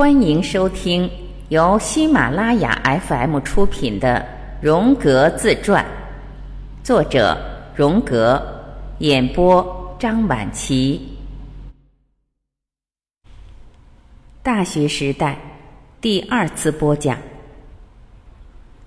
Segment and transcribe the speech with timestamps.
[0.00, 1.10] 欢迎收听
[1.50, 4.26] 由喜马拉雅 FM 出品的
[4.64, 5.84] 《荣格自传》，
[6.82, 7.36] 作者
[7.76, 8.42] 荣格，
[9.00, 11.06] 演播张晚琪。
[14.42, 15.38] 大学时代
[16.00, 17.18] 第二次播讲。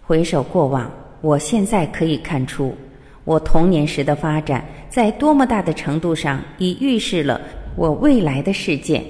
[0.02, 0.92] 回首过往，
[1.22, 2.76] 我现在可以看出，
[3.24, 7.40] 我童年时的发展，在多么大的程度上已预示了
[7.76, 9.06] 我未来的事件。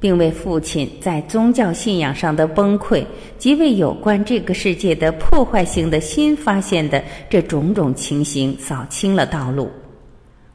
[0.00, 3.04] 并为父亲在宗教信仰上的崩溃，
[3.36, 9.70] 及为有关这个世界的破坏性的新发现的这种种情形扫清了道路。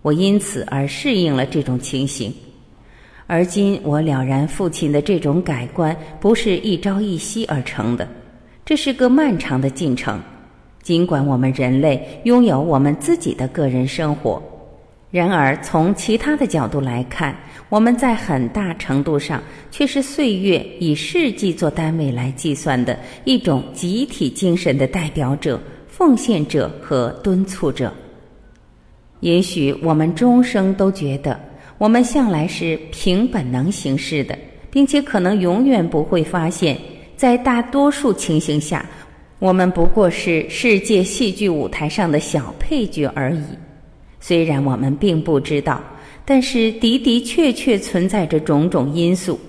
[0.01, 2.33] 我因此而适应了这种情形。
[3.25, 8.07] 而今我了然，父亲的这种改观不是一朝一夕而成的，
[8.65, 10.21] 这是个漫长的进程。
[10.81, 14.43] 尽管我们人类拥有我们自己的个人生活。
[15.09, 17.33] 然而，从其他的角度来看，
[17.73, 19.41] 我们在很大程度上
[19.71, 22.95] 却是岁月以世纪做单位来计算的
[23.25, 27.91] 一种集体精神的代表者、奉献者和敦促者。
[29.21, 31.39] 也许我们终生都觉得，
[31.79, 34.37] 我们向来是凭本能行事的，
[34.69, 36.77] 并且可能永远不会发现，
[37.17, 38.85] 在大多数情形下，
[39.39, 43.41] 我们不过是世界戏剧舞台上的小配角而已。
[44.19, 45.81] 虽然我们并不知道，
[46.25, 49.39] 但是的的确确存在着种种因素，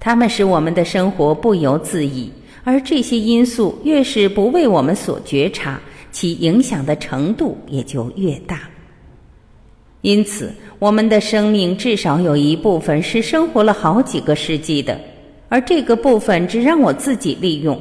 [0.00, 2.30] 它们使我们的生活不由自已，
[2.64, 5.78] 而这些因素越是不为我们所觉察，
[6.10, 8.60] 其影响的程度也就越大。
[10.00, 14.98] 因此，我们的生命至少有一部分是生活了好几个世纪的，
[15.48, 17.80] 而这个部分只让我自己利用。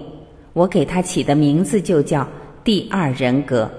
[0.54, 2.28] 我给它起的名字就叫
[2.64, 3.72] 第二人格。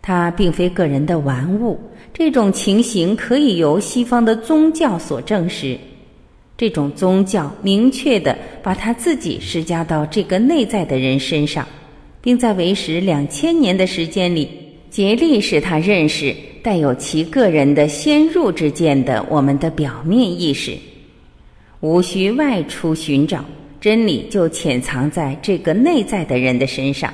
[0.00, 1.80] 它并非个人的玩物，
[2.18, 5.76] 这种情形可以由西方的宗教所证实。
[6.56, 11.68] 这种宗教明确的把他自己施加到这个内在的人身上，
[12.22, 14.48] 并在为时两千年的时间里，
[14.88, 20.74] 竭力使他认识带有其个人的先入之见的我们的表面意识。
[21.80, 23.44] 无需外出寻找
[23.78, 27.12] 真理，就潜藏在这个内在的人的身上。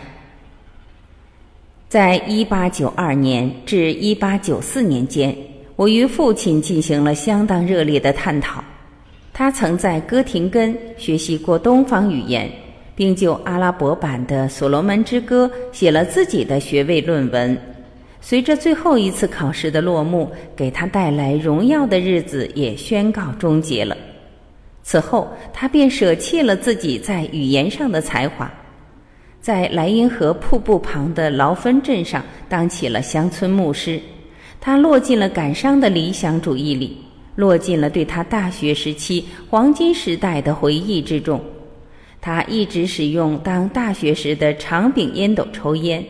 [1.92, 5.36] 在一八九二年至一八九四年间，
[5.76, 8.64] 我与父亲进行了相当热烈的探讨。
[9.30, 12.50] 他曾在哥廷根学习过东方语言，
[12.96, 17.54] 并就阿拉伯版的《所罗门之歌》写了自己的学位论文。
[18.22, 23.94] 随着最后一次考试的落幕，给他带来荣耀的日子也宣告终结了。
[24.82, 28.50] 此后，他便舍弃了自己在语言上的才华。
[29.42, 34.00] 在莱茵河瀑布旁的劳芬镇上当起了乡村牧师，
[34.60, 36.96] 他落进了感伤的理想主义里，
[37.34, 41.42] 落进了对他大学时期黄金时代的回忆之中。
[42.20, 46.04] 他一直使用当大学时的长柄烟斗抽烟，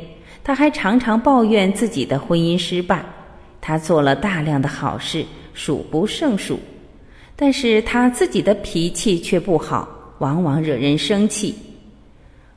[0.45, 3.03] 他还常常抱怨自己的婚姻失败。
[3.63, 6.59] 他做了大量的好事，数不胜数，
[7.35, 9.89] 但是他自己的脾气却不好，
[10.19, 11.55] 往往惹人生气。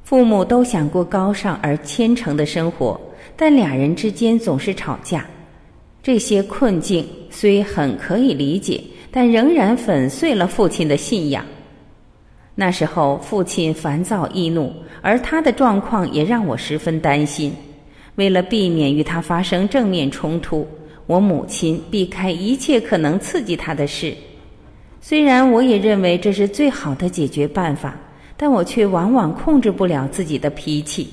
[0.06, 3.02] 父母都想过高尚而虔诚的生活，
[3.36, 5.26] 但俩人之间总是吵架。
[6.04, 8.80] 这些困境虽很可以理解，
[9.10, 11.44] 但仍然粉碎了父亲的信仰。
[12.54, 14.72] 那时候，父亲烦躁易怒，
[15.02, 17.52] 而他的状况也让我十分担心。
[18.14, 20.68] 为了避免与他发生正面冲突，
[21.08, 24.14] 我母亲避开一切可能刺激他的事。
[25.02, 28.00] 虽然我也认为这是最好的解决办法。
[28.38, 31.08] 但我却往往控制不了自己的脾气，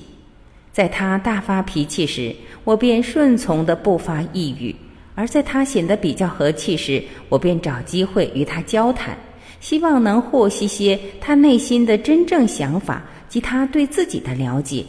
[0.72, 2.34] 在他大发脾气时，
[2.64, 4.74] 我便顺从的不发一语；
[5.14, 9.16] 而在他显得比较和气时，我便找机会与他交谈，
[9.60, 14.84] 希望能获悉些他内心的真正想法及他对自己的了解。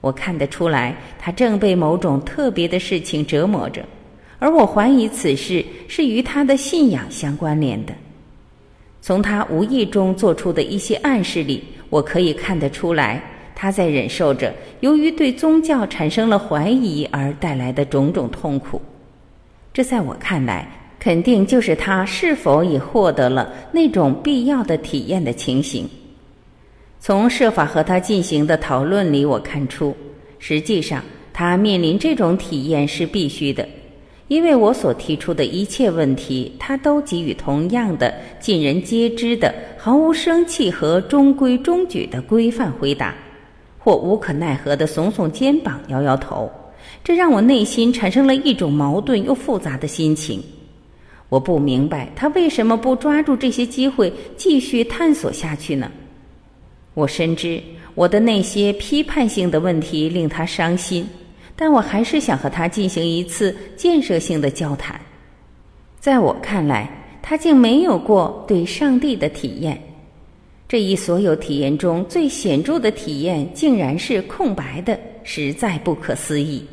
[0.00, 3.84] 我看得出来，他正被某种特别的事情折磨着，
[4.38, 7.92] 而我怀疑此事是与他的信仰相关联的。
[9.08, 13.22] 从他无意中做出的一些暗示里，我可以看得出来，
[13.54, 18.78] 他在忍受着由于对宗教产生了怀疑而带来的种种痛苦。
[19.72, 20.68] 这在我看来，
[21.00, 25.88] 肯定就是他是否已获得了那种必要的体验的情形。
[27.00, 29.96] 从设法和他进行的讨论里，我看出，
[30.38, 33.66] 实际上他面临这种体验是必须的。
[34.28, 43.14] 因为我所提出的一切问题，他都给予同样的尽人皆知的、毫无生气和中规中矩的规范回答，
[43.78, 46.50] 或无可奈何的耸耸肩膀、摇摇头，
[47.02, 50.42] 这让我内心产生了一种矛盾又复杂的心情。
[51.30, 55.90] 我不明白他为什么不抓住这些机会继续探索下去呢？
[56.94, 57.62] 我深知
[57.94, 61.06] 我的那些批判性的问题令他伤心，
[61.60, 64.98] 但我还是想和他进行一次建设性的交谈。
[65.98, 66.88] 在我看来，
[67.20, 69.76] 他竟没有过对上帝的体验。
[70.68, 76.64] 这一所有体验中最显著的体验，竟然是空白的，实在不可思议。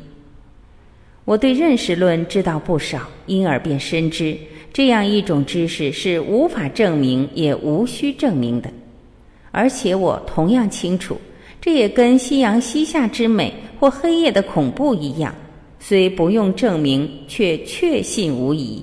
[1.24, 4.38] 我对认识论知道不少，因而便深知
[4.72, 8.70] 这样一种知识是无法证明也无需证明的。
[9.50, 11.20] 而且我同样清楚，
[11.66, 15.34] 这也跟夕阳西下之美或黑夜的恐怖一样，
[15.80, 18.80] 虽不用证明，却确信无疑。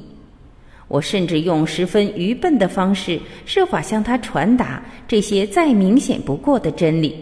[0.89, 7.15] 我甚至用十分愚笨的方式，设法向他传达这些再明显不过的真理。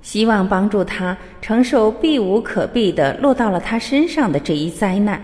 [0.00, 5.22] 希望帮助他承受避无可避的落到了他身上的这一灾难，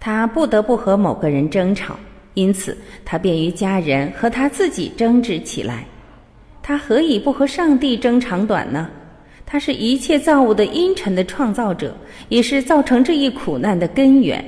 [0.00, 1.94] 他不得不和某个人争吵，
[2.32, 2.74] 因此
[3.04, 5.84] 他便与家人和他自己争执起来。
[6.66, 8.88] 他何以不和上帝争长短呢？
[9.44, 11.94] 他是一切造物的阴沉的创造者，
[12.30, 14.42] 也是造成这一苦难的根源。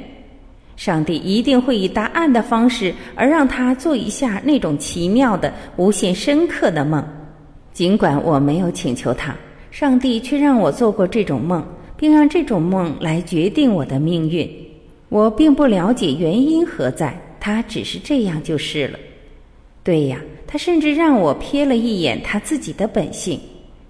[0.76, 7.06] 上帝一定会以答案的方式而让他做一下那种奇妙的、无限深刻的梦。
[7.74, 9.36] 尽管我没有请求他，
[9.70, 11.62] 上帝却让我做过这种梦，
[11.98, 14.50] 并让这种梦来决定我的命运。
[15.10, 18.98] 我并不了解原因何在，他只是这样就是了。
[19.84, 23.40] 对呀，他甚至让我瞥了一眼他自己的本性，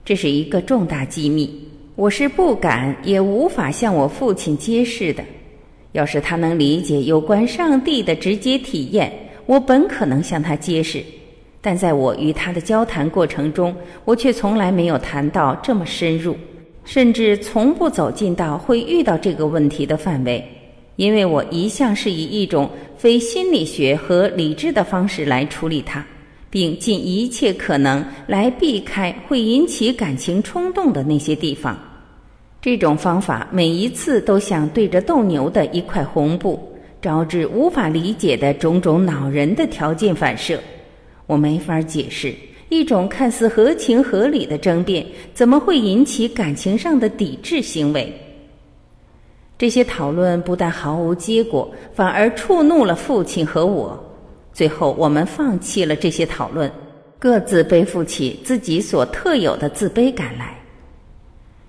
[0.05, 1.49] 这是一个重大机密，
[1.95, 5.23] 我是不敢也无法向我父亲揭示的。
[5.93, 9.13] 要是他能理解有关上帝的直接体验，
[9.47, 11.03] 我本可能向他揭示。
[11.61, 13.75] 但在我与他的交谈过程中，
[14.05, 16.37] 我却从来没有谈到这么深入，
[16.85, 20.45] 甚至从不走进到会遇到这个问题的范围，
[20.97, 26.07] 因为我一向是以一种非心理学和理智的方式来处理它，
[26.57, 31.79] 并尽一切可能来避开会引起感情冲动的那些地方。
[32.63, 36.59] 这种方法每一次都像对着斗牛的一块红布，
[37.03, 40.59] 招致无法理解的种种恼人的条件反射。
[41.27, 42.35] 我没法解释，
[42.71, 45.05] 一种看似合情合理的争辩，
[45.35, 48.11] 怎么会引起感情上的抵制行为？
[49.59, 54.03] 这些讨论不但毫无结果，反而触怒了父亲和我。
[54.57, 56.73] 最后，我们放弃了这些讨论，
[57.19, 60.57] 各自背负起自己所特有的自卑感来。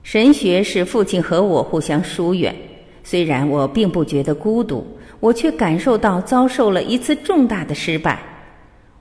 [0.04, 2.56] 神学使父亲和我互相疏远，
[3.04, 4.88] 虽然我并不觉得孤独，
[5.20, 8.22] 我却感受到遭受了一次重大的失败。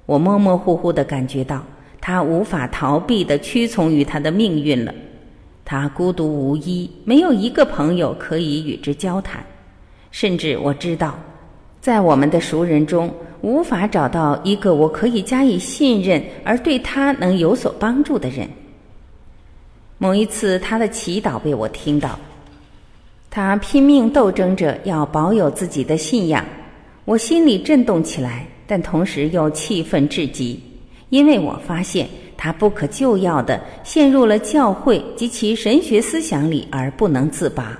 [0.04, 1.64] 我模模糊糊的感觉到，
[2.00, 4.92] 他无法逃避的屈从于他的命运了。
[5.64, 9.46] 他孤独无依，没有一个朋友可以与之交谈，
[10.10, 11.16] 甚至我知道，
[11.86, 13.08] 在我们的熟人中，
[13.42, 18.48] 无法找到一个我可以加以信任而对他能有所帮助的人。
[19.96, 22.18] 某一次，他的祈祷被我听到，
[23.30, 26.44] 他拼命斗争着要保有自己的信仰，
[27.04, 28.44] 我心里震动起来。
[28.66, 30.60] 但同时又气愤至极，
[31.10, 37.78] 因为我发现他不可救药的陷入了教会及其神学思想里而不能自拔，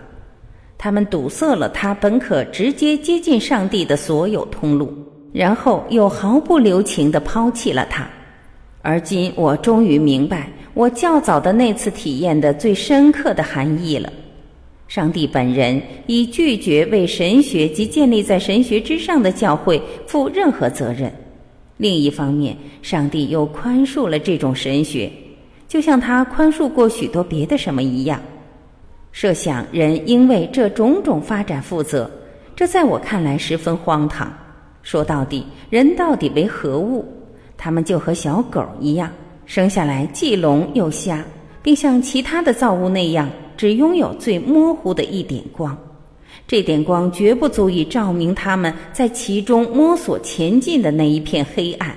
[0.78, 4.92] 他们堵塞了他本可直接接近上帝的所有通路，
[5.32, 8.06] 然后又毫不留情地抛弃了他。
[8.82, 14.12] 而今我终于明白我较早的那次体验的最深刻的含义了。
[14.86, 21.12] 上帝本人已拒绝为神学及建立在神学之上的教会负任何责任。
[21.78, 25.10] 另一方面，上帝又宽恕了这种神学，
[25.66, 28.20] 就像他宽恕过许多别的什么一样。
[29.16, 32.10] 设想人应为这种种发展负责，
[32.54, 34.30] 这在我看来十分荒唐。
[34.82, 37.02] 说到底，人到底为何物？
[37.56, 39.10] 他们就和小狗一样，
[39.46, 41.24] 生下来既聋又瞎，
[41.62, 43.26] 并像其他的造物那样。
[43.56, 45.74] 只拥有最模糊的一点光，
[46.46, 51.96] 这点光绝不足以照明他们在其中摸索前进的那一片黑暗。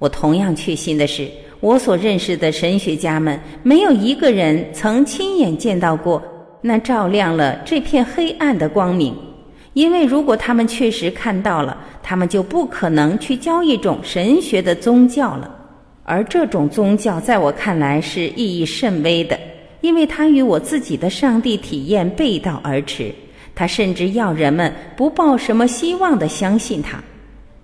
[0.00, 6.22] 我同样确信的是，我所认识的神学家们没有一个人曾亲眼见到过
[6.60, 9.14] 那照亮了这片黑暗的光明，
[9.72, 15.52] 因为如果他们确实看到了，他们就不可能去教一种神学的宗教了，
[16.04, 19.38] 而这种宗教在我看来是意义甚微的。
[19.80, 23.14] 因为他与我自己的上帝体验背道而驰，
[23.54, 27.00] 他甚至要人们不抱什么希望的相信他，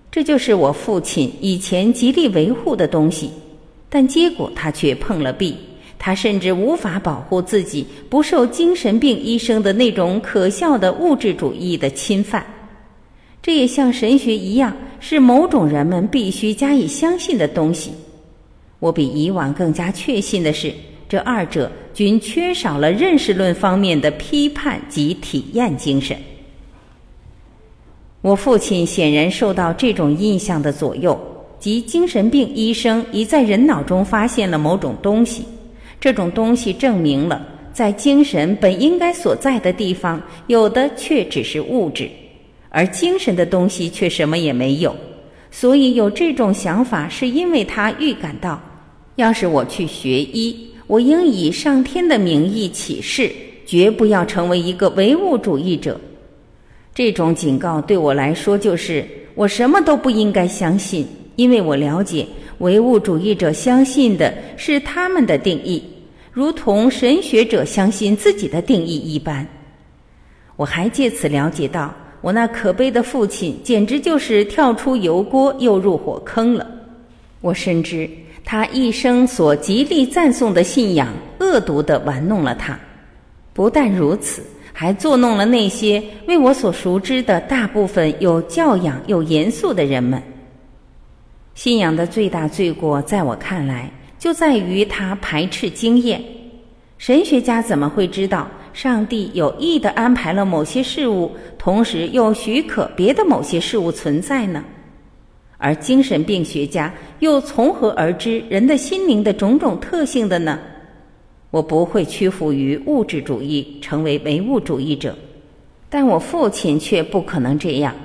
[0.09, 3.29] 这就是我父亲以前极力维护的东西，
[3.89, 5.55] 但结果他却碰了壁，
[5.97, 12.45] 他甚至无法保护自己不受精神病医生的那种可笑的物质主义的侵犯。
[13.41, 17.91] 这也像神学一样，是某种人们必须加以相信的东西。
[18.79, 20.73] 我比以往更加确信的是，
[21.07, 26.17] 这二者均缺少了认识论方面的批判及体验精神。
[28.21, 31.19] 我父亲显然受到这种印象的左右，
[31.65, 35.43] 即精神病医生已在人脑中发现了某种东西，
[35.99, 37.43] 这种东西证明了
[37.73, 42.07] 在精神本应该所在的地方，有的却只是物质，
[42.69, 44.95] 而精神的东西却什么也没有。
[45.49, 48.61] 所以有这种想法，是因为他预感到，
[49.15, 53.31] 要是我去学医，我应以上天的名义起誓，
[53.65, 55.99] 绝不要成为一个唯物主义者。
[56.93, 59.03] 这种警告对我来说，就是
[59.33, 61.03] 我什么都不应该相信，
[61.35, 62.25] 因为我了解
[62.59, 65.83] 唯物主义者相信的是他们的定义，
[66.31, 69.45] 如同神学者相信自己的定义一般。
[70.55, 71.93] 我还借此了解到。
[72.21, 76.65] 我那可悲的父亲简直就是跳出油锅又入火坑了。
[77.39, 78.09] 我深知
[78.43, 82.79] 他一生所极力赞颂的信仰恶毒地玩弄了他。
[83.53, 84.41] 不但如此，
[84.73, 90.19] 还作弄了那些为我所熟知的大部分有教养又严肃的人们。
[91.55, 96.21] 信仰的最大罪过，在我看来，就在于他排斥经验。
[96.97, 98.47] 神学家怎么会知道？
[98.73, 104.61] 上帝有意的安排了某些事物，同时又许可别的某些事物存在呢？
[105.57, 110.59] 而精神病学家又从何而知人的心灵的种种特性的呢？
[111.51, 115.17] 我不会屈服于物质主义，成为唯物主义者，
[115.89, 117.95] 但我父亲却不可能这样。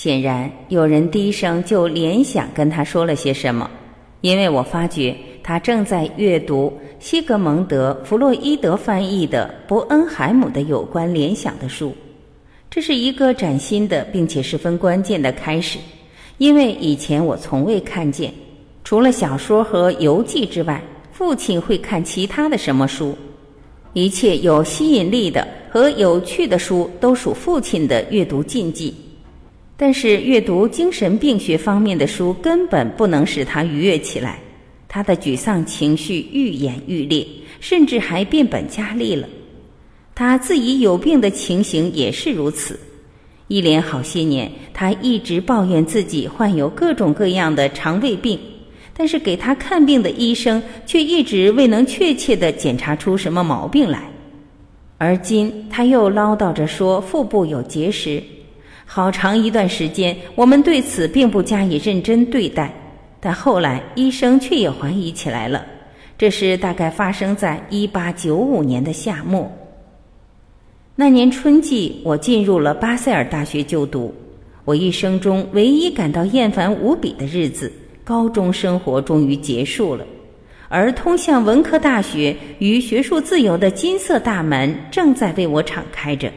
[0.00, 3.68] 显然，有人低声就联想跟他说了些什么，
[4.20, 5.12] 因为我发觉
[5.42, 6.72] 他正在阅读。
[7.00, 11.92] 西格蒙德·弗洛伊德翻译的伯恩海姆的有关联想的书，
[12.70, 15.80] 这是一个崭新的并且十分关键的开始，
[16.36, 18.32] 因为以前我从未看见，
[18.84, 23.18] 除了小说和游记之外，父亲会看其他的什么书。
[23.94, 28.94] 一切有吸引力的和有趣的书都属父亲的阅读禁忌，
[29.80, 34.40] 但是阅读精神病学方面的书根本不能使他愉悦起来。
[34.88, 37.24] 他的沮丧情绪愈演愈烈，
[37.60, 39.28] 甚至还变本加厉了。
[40.16, 42.80] 他自己有病的情形也是如此。
[43.46, 48.36] 一连好些年，他一直抱怨自己患有各种各样的肠胃病，
[48.92, 54.10] 但是给他看病的医生却一直未能确切地检查出什么毛病来。
[54.96, 58.20] 而今他又唠叨着说腹部有结石。
[58.90, 62.72] 好长一段时间，我们对此并不加以认真对待。
[63.20, 65.66] 但后来，医生却也怀疑起来了。
[66.16, 69.52] 这是大概发生在一八九五年的夏末。
[70.96, 74.12] 那年春季，我进入了巴塞尔大学就读。
[74.64, 77.70] 我一生中唯一感到厌烦无比的日子——
[78.02, 80.04] 高中生活终于结束了，
[80.68, 86.32] 而通向文科大学与学术自由的金色大门正在为我敞开着。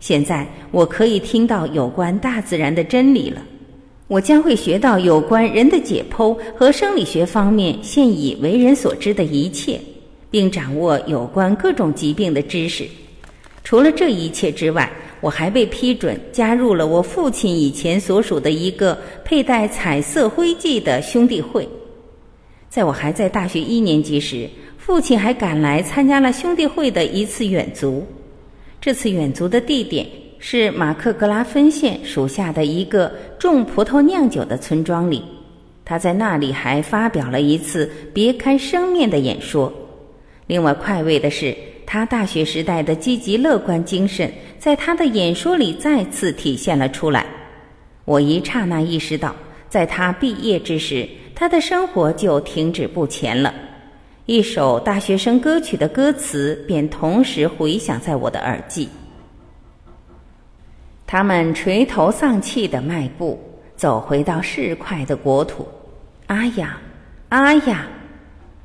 [0.00, 3.42] 现在，我可以听到有关大自然的真理了。
[4.06, 9.78] 我将会学到有关人的解剖和生理学方面现已为人所知的一切，
[10.30, 12.86] 并掌握有关各种疾病的知识。
[13.62, 14.90] 除了这一切之外，
[15.20, 21.68] 我还被批准加入了我父亲以前所属的一个佩戴彩色徽记的兄弟会。
[22.70, 28.06] 在我还在大学一年级时，父亲还赶来参加了兄弟会的一次远足。
[28.80, 30.06] 这次远足的地点。
[30.40, 35.20] 是马克格拉芬县属下的一个种葡萄酿酒的村庄里，
[35.84, 39.72] 他在那里还发表了一次别开生面的演说。
[40.46, 41.52] 另外，快慰的是，
[41.84, 47.26] 他大学时代的积极乐观精神在他的演说里再次体现了出来。
[48.04, 49.34] 我一刹那意识到，
[49.68, 51.04] 在他毕业之时，
[51.34, 53.52] 他的生活就停止不前了。
[54.28, 58.86] 一首大学生歌曲的歌词便同时回响在我的耳际。
[61.06, 63.40] 他们垂头丧气的迈步，
[63.74, 65.66] 走回到市侩的国土。
[66.26, 66.78] 啊呀，
[67.30, 67.86] 啊呀，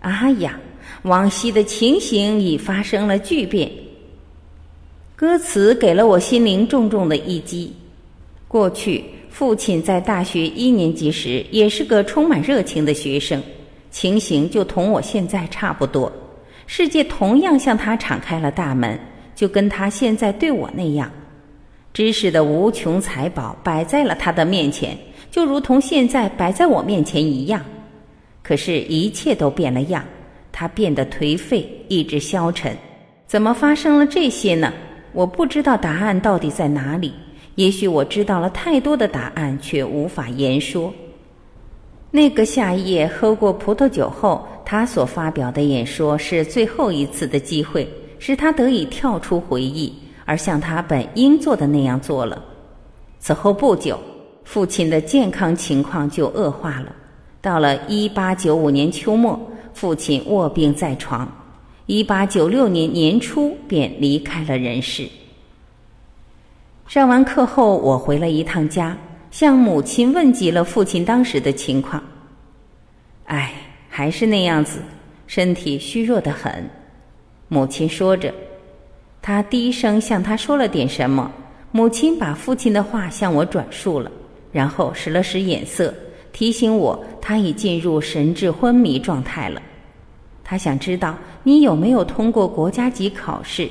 [0.02, 0.60] 啊呀！
[1.04, 3.72] 往昔的情形已发生了巨变。
[5.16, 7.74] 歌词给了我心灵重重的一击。
[8.50, 13.42] 过去，父亲在大学一年级时也是个充满热情的学生，
[13.94, 16.12] 情形就同我现在差不多。
[16.66, 19.00] 世界同样向他敞开了大门，
[19.36, 21.12] 就跟他现在对我那样。
[21.94, 24.98] 知识的无穷财宝摆在了他的面前，
[25.30, 27.64] 就如同现在摆在我面前一样。
[28.42, 30.04] 可是，一切都变了样，
[30.52, 32.76] 他变得颓废，意志消沉。
[33.28, 34.74] 怎么发生了这些呢？
[35.12, 37.14] 我不知道答案到底在哪里，
[37.56, 40.92] 也许我知道了太多的答案，却无法言说。
[42.16, 47.90] 那个夏夜喝过葡萄酒后，他所发表的演说是最后一次的机会，
[48.20, 49.92] 使他得以跳出回忆，
[50.24, 52.40] 而像他本应做的那样做了。
[53.18, 54.00] 此后不久，
[54.44, 56.96] 父亲的健康情况就恶化了。
[57.42, 59.40] 到了一八九五年秋末，
[59.74, 61.28] 父亲卧病在床；
[61.88, 65.10] 一八九六年年初便离开了人世。
[66.86, 68.96] 上完课后，我回了一趟家。
[69.34, 72.00] 向母亲问及了父亲当时的情况。
[73.26, 73.52] 唉，
[73.90, 74.78] 还是那样子，
[75.26, 76.70] 身体虚弱的很。
[77.48, 78.32] 母亲说着，
[79.24, 81.32] 他低声向他说了点什么。
[81.72, 84.12] 母亲把父亲的话向我转述了，
[84.52, 85.92] 然后使了使眼色，
[86.32, 89.60] 提醒我他已进入神志昏迷状态了。
[90.44, 93.68] 他想知道你有没有通过国家级考试。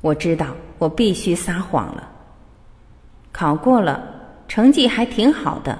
[0.00, 0.48] 我知道，
[0.78, 2.10] 我必须撒谎了。
[3.30, 4.11] 考过了。
[4.48, 5.78] 成绩还挺好的，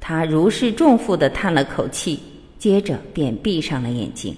[0.00, 2.18] 他如释重负的叹了口气，
[2.58, 4.34] 接着便闭上了眼睛。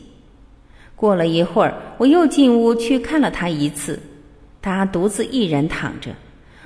[0.94, 3.98] 过了一会儿，我又进屋去看了他一次，
[4.62, 6.10] 他独自一人躺着，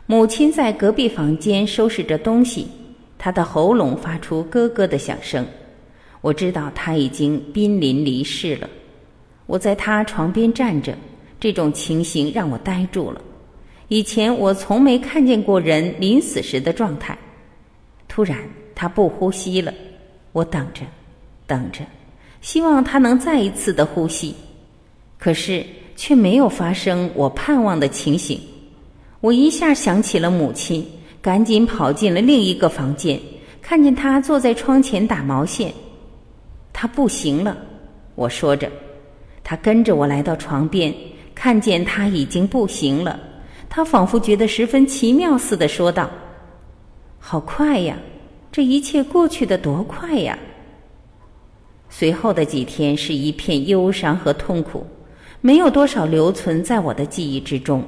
[0.07, 2.67] 母亲在隔壁房间收拾着东西，
[3.19, 5.47] 他的喉咙发出咯咯的响声。
[6.21, 8.69] 我知道他已经濒临离世了。
[9.47, 10.95] 我在他床边站着，
[11.41, 13.21] 这种情形让我呆住了。
[13.91, 17.19] 以前我从没看见过人临死时的状态。
[18.07, 18.39] 突然，
[18.73, 19.75] 他不呼吸了。
[20.31, 20.83] 我等着，
[21.45, 21.85] 等着，
[22.41, 24.33] 希望他能再一次的呼吸。
[25.19, 25.67] 可是，
[25.97, 28.41] 却没有发生我盼望的情形。
[29.21, 30.87] 我一下想起了母亲，
[31.21, 33.21] 赶紧跑进了另一个房间，
[33.61, 35.75] 看见他坐在窗前打毛线。
[36.73, 37.59] 他不行了，
[38.15, 38.71] 我说着。
[39.43, 40.95] 他跟着我来到床边，
[41.35, 43.19] 看见他已经不行了。
[43.73, 46.11] 他仿佛觉得十分奇妙似的说道
[47.21, 47.97] ：“好快呀，
[48.51, 50.37] 这一切过去的多快呀！”
[51.89, 54.85] 随后的几天是一片忧伤和痛苦，
[55.41, 57.81] 没有多少留存在我的记忆之中。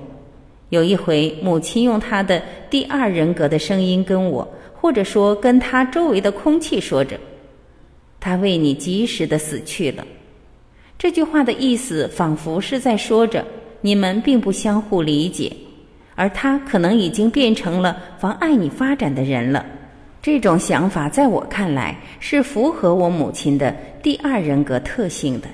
[0.69, 2.41] 有一回，母亲用她的
[2.71, 7.19] 第二人格的声音跟我，或者说跟她周围的空气说着
[8.21, 10.07] ：“他为你及时的死去了。”
[10.97, 13.45] 这句话的意思仿佛是在说着
[13.81, 15.53] 你们并不相互理解。
[16.15, 19.65] 而他可能已经变成了妨碍你发展的人了。
[20.21, 25.49] 这种想法在我看来是符合我母亲的第二人格特性的。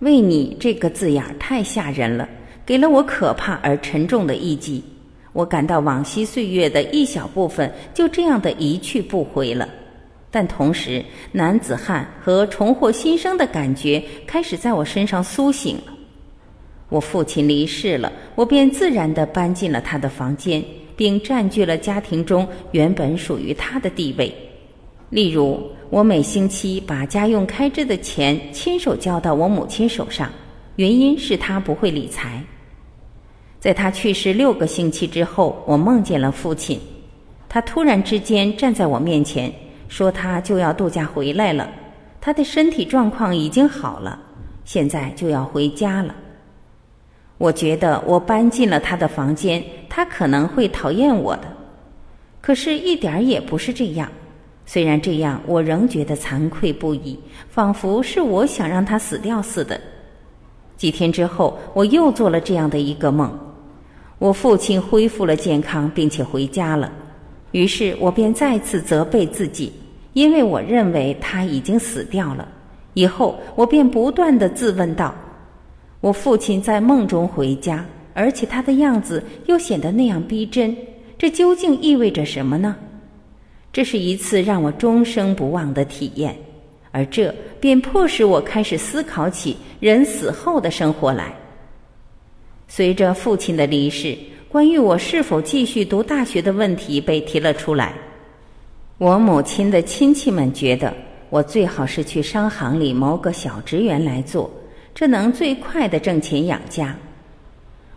[0.00, 2.28] 为你这个字眼太吓人了，
[2.66, 4.84] 给了我可怕而沉重的一击。
[5.32, 9.68] 我感到往昔岁月的一小部分就这样的一去不回了。
[10.30, 15.92] 但同时，男子汉和重获新生的感觉开始在我身上苏醒了。
[16.88, 20.64] 我父亲离世了，我便自然地搬进了他的房间，
[20.96, 24.34] 并占据了家庭中原本属于他的地位。
[25.10, 30.30] 例如，我每星期把家用开支的钱亲手交到我母亲手上，
[30.76, 32.42] 原因是他不会理财。
[33.58, 36.78] 在他去世六个星期之后，我梦见了父亲，
[37.48, 39.52] 他突然之间站在我面前，
[39.88, 41.68] 说他就要度假回来了，
[42.20, 44.18] 他的身体状况已经好了，
[44.64, 46.14] 现在就要回家了。
[47.38, 51.44] 我觉得我搬进了他的房间，他可能会讨厌我的。
[52.40, 54.08] 可是，一点儿也不是这样。
[54.66, 59.80] 虽然这样，我仍觉得惭愧不已，仿佛是我想让他死掉似的。
[60.76, 63.32] 几天之后，我又做了这样的一个梦：
[64.18, 66.92] 我父亲恢复了健康，并且回家了。
[67.52, 69.72] 于是我便再次责备自己，
[70.12, 72.46] 因为我认为他已经死掉了。
[72.94, 75.14] 以后，我便不断的自问道。
[76.00, 77.84] 我父亲在梦中回家，
[78.14, 80.76] 而且他的样子又显得那样逼真，
[81.18, 82.76] 这究竟意味着什么呢？
[83.72, 86.36] 这是一次让我终生不忘的体验，
[86.90, 91.34] 而这便迫使我开始思考起人死后的生活来。
[92.66, 94.16] 随着父亲的离世，
[94.48, 97.92] 关于我是否继续读大学的问题被提了出来。
[98.98, 100.92] 我母亲的亲戚们觉得
[101.28, 104.50] 我最好是去商行里谋个小职员来做。
[104.98, 106.92] 这能最快的挣钱养家。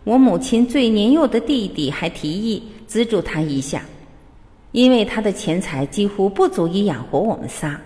[0.04, 3.82] 我母亲最年幼的弟弟还提议资助他一下，
[4.72, 7.82] 因为他的钱财几乎不足以养活我们仨。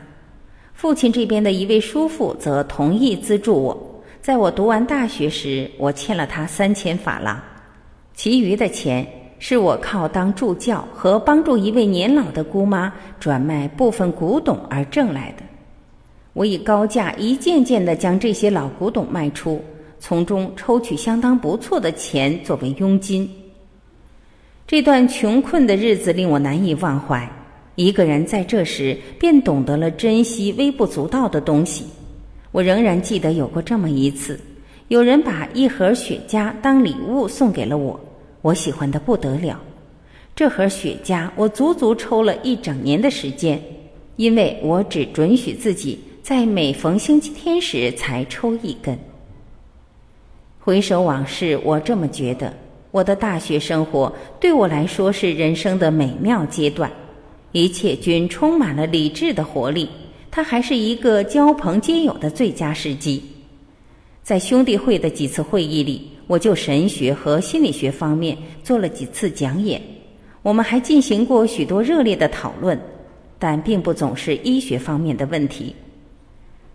[0.74, 4.04] 父亲这边的一位叔父则同意资助我。
[4.22, 7.40] 在我读完大学时，我欠了他三千法郎，
[8.16, 9.08] 其余的钱
[9.40, 15.44] 是我靠当助教和帮助一位年老的姑妈转卖部分古董而挣来的。
[16.36, 19.64] 我以高价一件件的将这些老古董卖出，
[20.00, 23.30] 从中抽取相当不错的钱作为佣金。
[24.68, 27.26] 这段穷困的日子令我难以忘怀。
[27.76, 31.86] 一个人在这时便懂得了珍惜微不足道的东西。
[32.52, 34.38] 我仍然记得有过这么一次，
[34.90, 37.98] 有人把一盒雪茄当礼物送给了我，
[38.42, 39.58] 我喜欢的不得了。
[40.36, 43.58] 这盒雪茄我足足抽了一整年的时间，
[44.18, 48.98] 因为我只准许自己在每逢星期天时才抽一根。
[50.60, 52.52] 回首往事，我这么觉得：
[52.90, 56.92] 我的大学生活对我来说是人生的美妙阶段。
[57.52, 59.88] 一切均充满了理智的活力，
[60.32, 63.22] 它还是一个交朋皆友的最佳时机。
[64.24, 69.80] 在兄弟会的几次会议里，我就神学和心理学方面做了几次讲演，
[70.42, 72.82] 我们还进行过许多热烈的讨论，
[73.38, 75.76] 但并不总是医学方面的问题。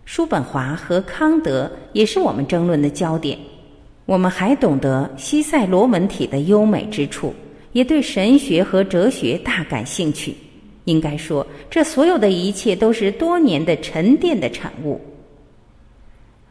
[0.05, 3.37] 叔本华和康德也是我们争论的焦点。
[4.05, 7.33] 我们还懂得西塞罗文体的优美之处，
[7.71, 10.35] 也对神学和哲学大感兴趣。
[10.85, 14.99] 应该说，这所有的一切都是多年的沉淀的产物。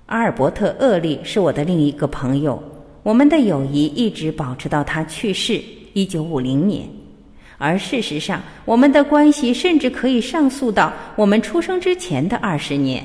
[0.07, 2.63] 阿尔伯特·厄利是我的另一个朋友，
[3.03, 5.61] 我们的友谊一直保持到他去世
[5.93, 6.89] 一九五零年，
[7.59, 13.05] 而事实上，我们的关系甚至可以上溯到我们出生之前的二十年，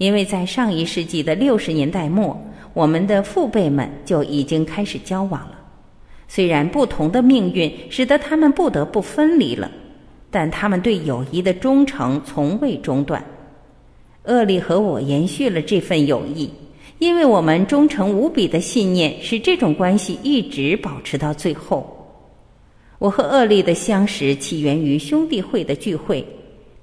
[0.00, 2.34] 因为在上一世纪的六十年代末，
[2.72, 5.58] 我们的父辈们就已经开始交往了。
[6.26, 9.70] 虽然不同的命运使得他们不得不分离了。
[10.32, 13.20] 但他们对友谊的忠诚从未中断。
[14.26, 16.48] 厄利和我延续了这份友谊，
[17.00, 21.84] 因为我们忠诚无比的信念使这种关系一直保持到最后。
[23.00, 26.24] 我和厄利的相识起源于兄弟会的聚会，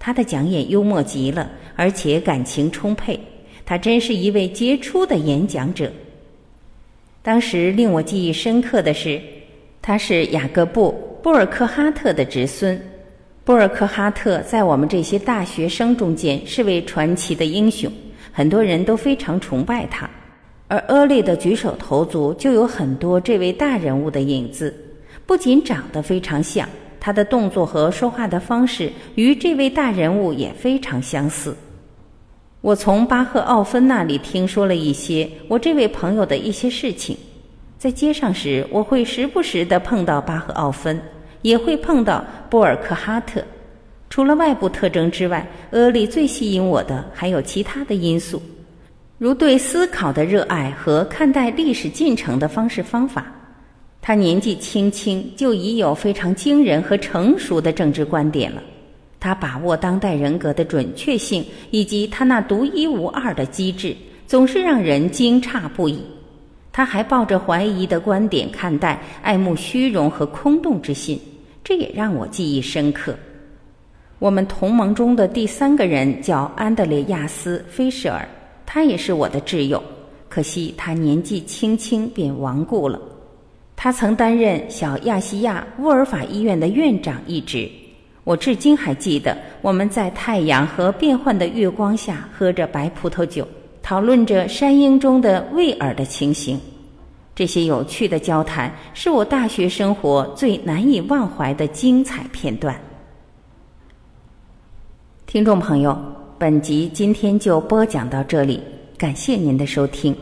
[0.07, 3.19] 他的讲演幽默极了，而且感情充沛，
[3.65, 5.91] 他真是一位杰出的演讲者。
[7.21, 9.21] 当时令我记忆深刻的是，
[9.81, 10.91] 他是雅各布·
[11.21, 12.81] 布尔克哈特的侄孙。
[13.43, 17.91] 波尔克哈特在我们这些大学生中间是位传奇的英雄，
[18.31, 20.09] 很多人都非常崇拜他。
[20.69, 24.73] 而阿利的举手投足就有很多这位大人物的影子，
[25.25, 26.65] 不仅长得非常像，
[27.07, 31.55] 他的动作和说话的方式与这位大人物也非常相似。
[32.59, 37.15] 我从巴赫奥芬那里听说了一些我这位朋友的一些事情，
[37.77, 41.01] 在街上时我会时不时的碰到巴赫奥芬。
[41.43, 43.41] 也会碰到波尔克哈特。
[44.09, 48.41] 除了外部特征之外，阿利最吸引我的还有其他的因素，
[49.17, 53.25] 如对思考的热爱和看待历史进程的方式方法。
[54.07, 58.63] 他年纪轻轻就已有非常惊人和成熟的政治观点了。
[59.19, 63.93] 他把握当代人格的准确性，以及他那独一无二的机智，
[64.25, 65.99] 总是让人惊诧不已。
[66.71, 71.19] 他还抱着怀疑的观点看待，爱慕虚荣和空洞之心，
[71.61, 73.13] 这也让我记忆深刻。
[74.19, 78.25] 我们同盟中的第三个人叫安德烈亚斯·菲舍尔，
[78.65, 79.83] 他也是我的挚友，
[80.29, 82.97] 可惜他年纪轻轻便亡故了。
[83.79, 87.69] 他曾担任小亚细亚沃尔法医院的院长一职，
[88.23, 93.47] 我至今还记得我们在太阳和变幻的月光下喝着白葡萄酒。
[93.83, 96.59] 讨论着山鹰中的威尔的情形，
[97.33, 102.75] 这些有趣的交谈是我大学生活最难以忘怀的精彩片段。
[105.25, 105.97] 听众朋友，
[106.39, 108.59] 本集今天就播讲到这里，
[108.97, 110.13] 感谢您的收听。